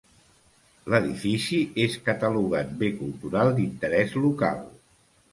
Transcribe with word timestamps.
L'edifici 0.93 1.59
és 1.83 1.97
catalogat 2.07 2.71
Bé 2.79 2.89
Cultural 3.01 3.53
d'Interès 3.59 4.17
Local. 4.25 4.65